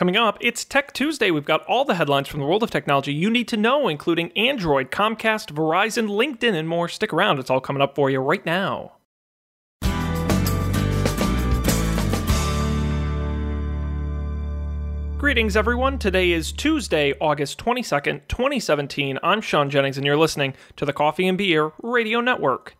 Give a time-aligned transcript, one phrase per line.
[0.00, 1.30] Coming up, it's Tech Tuesday.
[1.30, 4.32] We've got all the headlines from the world of technology you need to know, including
[4.32, 6.88] Android, Comcast, Verizon, LinkedIn, and more.
[6.88, 8.92] Stick around, it's all coming up for you right now.
[15.18, 15.98] Greetings, everyone.
[15.98, 19.18] Today is Tuesday, August 22nd, 2017.
[19.22, 22.74] I'm Sean Jennings, and you're listening to the Coffee and Beer Radio Network.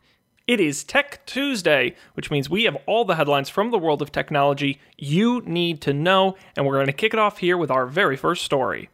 [0.50, 4.10] It is Tech Tuesday, which means we have all the headlines from the world of
[4.10, 7.86] technology you need to know, and we're going to kick it off here with our
[7.86, 8.88] very first story.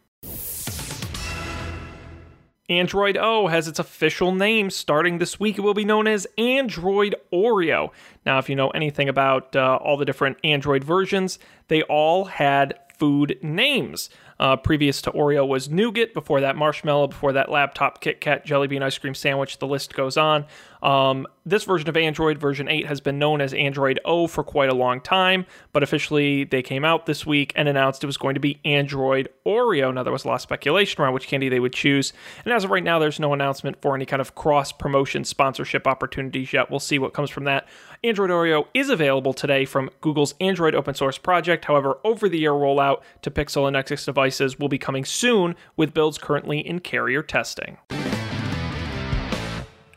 [2.69, 5.57] Android O has its official name starting this week.
[5.57, 7.89] It will be known as Android Oreo.
[8.27, 11.39] Now, if you know anything about uh, all the different Android versions,
[11.69, 14.11] they all had food names.
[14.39, 18.67] Uh, previous to Oreo was nougat, before that marshmallow, before that lollipop Kit Kat jelly
[18.67, 19.57] bean ice cream sandwich.
[19.59, 20.45] The list goes on.
[20.83, 24.69] Um, this version of Android, version 8, has been known as Android O for quite
[24.69, 28.35] a long time, but officially they came out this week and announced it was going
[28.35, 29.95] to be Android Oreo.
[29.95, 32.13] Now, there was a lot of speculation around which candy they would choose,
[32.45, 35.87] and as of right now, there's no announcement for any kind of cross promotion sponsorship
[35.87, 36.69] opportunities yet.
[36.69, 37.69] We'll see what comes from that.
[38.03, 41.67] Android Oreo is available today from Google's Android open source project.
[41.67, 45.95] However, over the air rollout to Pixel and Nexus devices will be coming soon, with
[45.95, 47.79] builds currently in carrier testing.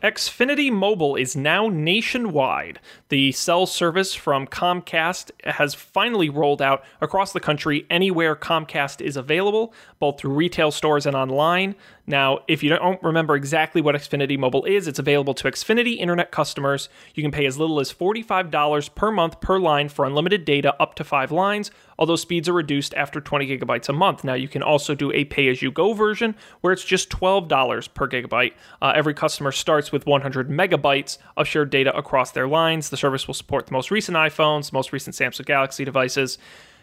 [0.02, 2.80] Xfinity Mobile is now nationwide.
[3.10, 9.16] The cell service from Comcast has finally rolled out across the country anywhere Comcast is
[9.16, 11.74] available, both through retail stores and online.
[12.06, 16.32] Now, if you don't remember exactly what Xfinity Mobile is, it's available to Xfinity Internet
[16.32, 16.88] customers.
[17.14, 20.94] You can pay as little as $45 per month per line for unlimited data up
[20.96, 24.24] to five lines, although speeds are reduced after 20 gigabytes a month.
[24.24, 27.94] Now, you can also do a pay as you go version where it's just $12
[27.94, 28.54] per gigabyte.
[28.82, 32.90] Uh, every customer starts with 100 megabytes of shared data across their lines.
[32.90, 36.38] The service will support the most recent iPhones, most recent Samsung Galaxy devices.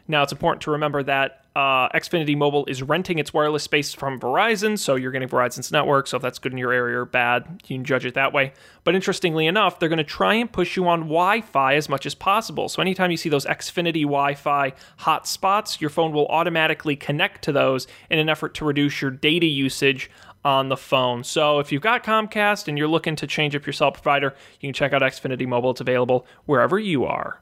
[0.09, 4.19] Now, it's important to remember that uh, Xfinity Mobile is renting its wireless space from
[4.19, 6.07] Verizon, so you're getting Verizon's network.
[6.07, 8.53] So if that's good in your area or bad, you can judge it that way.
[8.83, 12.05] But interestingly enough, they're going to try and push you on Wi Fi as much
[12.05, 12.69] as possible.
[12.69, 17.52] So anytime you see those Xfinity Wi Fi hotspots, your phone will automatically connect to
[17.52, 20.09] those in an effort to reduce your data usage
[20.43, 21.23] on the phone.
[21.23, 24.67] So if you've got Comcast and you're looking to change up your cell provider, you
[24.67, 25.71] can check out Xfinity Mobile.
[25.71, 27.42] It's available wherever you are.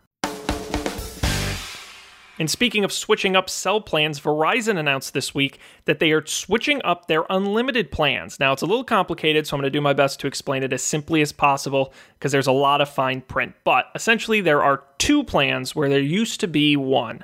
[2.37, 6.81] And speaking of switching up cell plans, Verizon announced this week that they are switching
[6.83, 8.39] up their unlimited plans.
[8.39, 10.73] Now, it's a little complicated, so I'm going to do my best to explain it
[10.73, 13.55] as simply as possible because there's a lot of fine print.
[13.63, 17.23] But essentially, there are two plans where there used to be one.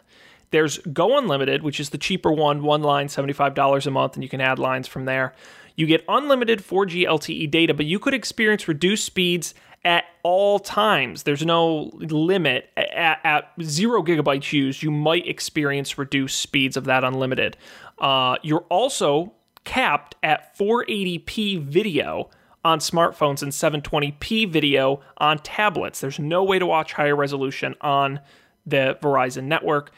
[0.51, 4.29] There's Go Unlimited, which is the cheaper one, one line, $75 a month, and you
[4.29, 5.33] can add lines from there.
[5.81, 11.23] You get unlimited 4G LTE data, but you could experience reduced speeds at all times.
[11.23, 12.69] There's no limit.
[12.77, 17.57] At, at, zero gigabytes used, you might experience reduced speeds of that unlimited.
[17.97, 19.33] Uh, you're also
[19.63, 22.29] capped at 480p video
[22.63, 25.99] on smartphones and 720p video on tablets.
[25.99, 28.19] There's no way to watch higher resolution on
[28.67, 29.91] the Verizon network.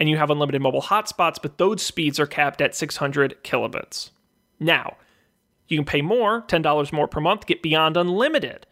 [0.00, 4.10] And you have unlimited mobile hotspots, but those speeds are capped at 600 kilobits.
[4.58, 4.96] Now,
[5.68, 8.66] you can pay more, $10 more per month, get beyond unlimited.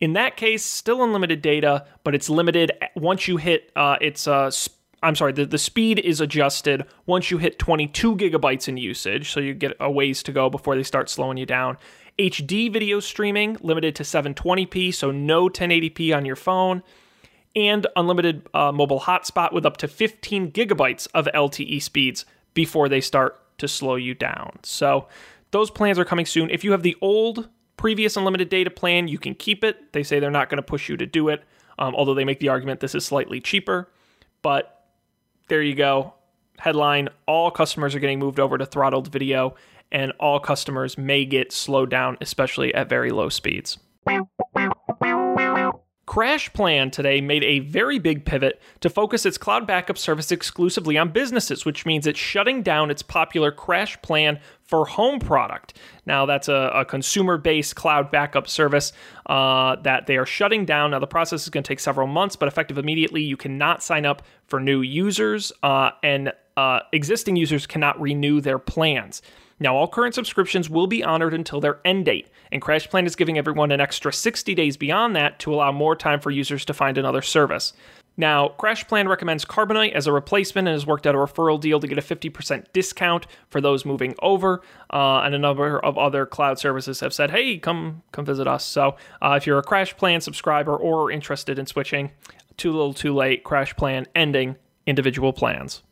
[0.00, 4.50] In that case, still unlimited data, but it's limited once you hit uh, it's uh,
[4.52, 9.30] sp- I'm sorry, the, the speed is adjusted once you hit 22 gigabytes in usage,
[9.30, 11.76] so you get a ways to go before they start slowing you down.
[12.18, 16.82] HD video streaming limited to 720p, so no 1080p on your phone,
[17.54, 23.00] and unlimited uh, mobile hotspot with up to 15 gigabytes of LTE speeds before they
[23.00, 24.58] start to slow you down.
[24.62, 25.08] So
[25.50, 26.50] those plans are coming soon.
[26.50, 29.92] If you have the old previous unlimited data plan, you can keep it.
[29.92, 31.44] They say they're not going to push you to do it,
[31.78, 33.88] um, although they make the argument this is slightly cheaper.
[34.42, 34.86] But
[35.48, 36.14] there you go.
[36.58, 39.54] Headline All customers are getting moved over to throttled video,
[39.92, 43.78] and all customers may get slowed down, especially at very low speeds.
[46.16, 51.10] CrashPlan today made a very big pivot to focus its cloud backup service exclusively on
[51.10, 55.78] businesses, which means it's shutting down its popular CrashPlan for Home product.
[56.06, 58.94] Now, that's a, a consumer based cloud backup service
[59.26, 60.92] uh, that they are shutting down.
[60.92, 64.06] Now, the process is going to take several months, but effective immediately, you cannot sign
[64.06, 69.22] up for new users, uh, and uh, existing users cannot renew their plans.
[69.58, 73.38] Now, all current subscriptions will be honored until their end date, and CrashPlan is giving
[73.38, 76.98] everyone an extra 60 days beyond that to allow more time for users to find
[76.98, 77.72] another service.
[78.18, 81.86] Now, CrashPlan recommends Carbonite as a replacement and has worked out a referral deal to
[81.86, 84.62] get a 50% discount for those moving over.
[84.90, 88.64] Uh, and a number of other cloud services have said, hey, come come visit us.
[88.64, 92.10] So uh, if you're a CrashPlan subscriber or interested in switching,
[92.56, 94.56] too little too late, CrashPlan ending
[94.86, 95.82] individual plans.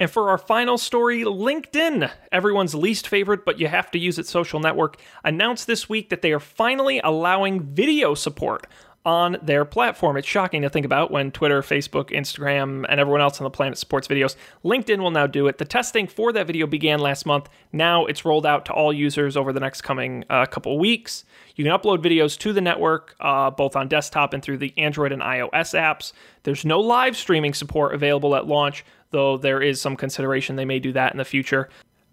[0.00, 4.28] And for our final story, LinkedIn, everyone's least favorite, but you have to use it
[4.28, 8.68] social network, announced this week that they are finally allowing video support
[9.04, 10.16] on their platform.
[10.16, 13.78] It's shocking to think about when Twitter, Facebook, Instagram, and everyone else on the planet
[13.78, 14.36] supports videos.
[14.64, 15.58] LinkedIn will now do it.
[15.58, 17.48] The testing for that video began last month.
[17.72, 21.24] Now it's rolled out to all users over the next coming uh, couple weeks.
[21.56, 25.10] You can upload videos to the network, uh, both on desktop and through the Android
[25.10, 26.12] and iOS apps.
[26.42, 30.78] There's no live streaming support available at launch, though there is some consideration they may
[30.78, 31.68] do that in the future.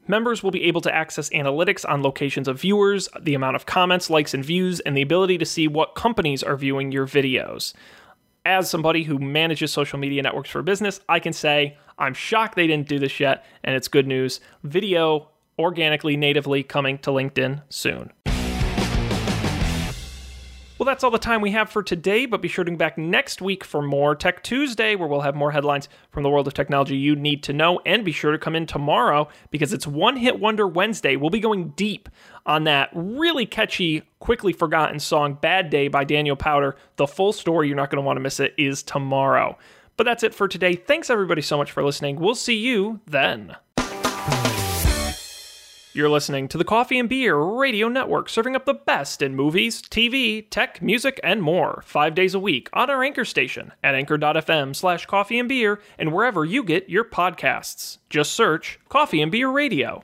[0.08, 4.10] Members will be able to access analytics on locations of viewers, the amount of comments,
[4.10, 7.74] likes, and views, and the ability to see what companies are viewing your videos.
[8.46, 12.68] As somebody who manages social media networks for business, I can say I'm shocked they
[12.68, 14.40] didn't do this yet, and it's good news.
[14.64, 18.12] Video organically, natively coming to LinkedIn soon.
[20.78, 22.98] Well, that's all the time we have for today, but be sure to come back
[22.98, 26.54] next week for more Tech Tuesday, where we'll have more headlines from the world of
[26.54, 27.80] technology you need to know.
[27.86, 31.16] And be sure to come in tomorrow because it's One Hit Wonder Wednesday.
[31.16, 32.10] We'll be going deep
[32.46, 36.74] on that really catchy, quickly forgotten song Bad Day by Daniel Powter.
[36.98, 39.58] The full story, you're not going to want to miss it, is tomorrow.
[39.96, 40.76] But that's it for today.
[40.76, 42.18] Thanks everybody so much for listening.
[42.18, 43.56] We'll see you then.
[45.96, 49.82] You're listening to the Coffee and Beer Radio Network, serving up the best in movies,
[49.82, 54.76] TV, tech, music, and more, five days a week on our anchor station at anchor.fm
[54.76, 58.00] slash coffee and beer and wherever you get your podcasts.
[58.10, 60.04] Just search Coffee and Beer Radio.